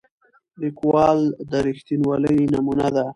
[0.61, 1.19] لیکوال
[1.49, 3.05] د رښتینولۍ نمونه ده.